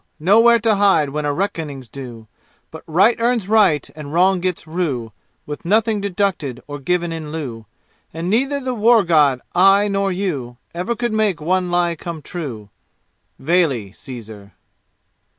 Nowhere 0.19 0.57
to 0.61 0.77
hide 0.77 1.09
when 1.09 1.25
a 1.25 1.31
reckoning's 1.31 1.87
due, 1.87 2.27
But 2.71 2.81
right 2.87 3.15
earns 3.19 3.47
right, 3.47 3.87
and 3.95 4.11
wrong 4.11 4.39
gets 4.39 4.65
rue, 4.65 5.11
With 5.45 5.63
nothing 5.63 6.01
deducted 6.01 6.59
or 6.65 6.79
given 6.79 7.13
in 7.13 7.31
lieu; 7.31 7.67
And 8.11 8.27
neither 8.27 8.59
the 8.59 8.73
War 8.73 9.03
God, 9.03 9.41
I, 9.53 9.87
nor 9.89 10.11
you 10.11 10.57
Ever 10.73 10.95
could 10.95 11.13
make 11.13 11.39
one 11.39 11.69
lie 11.69 11.95
come 11.95 12.23
true! 12.23 12.69
Vale, 13.37 13.93
Ceasar! 13.93 14.53